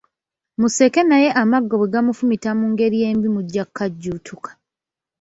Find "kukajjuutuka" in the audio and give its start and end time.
3.67-4.49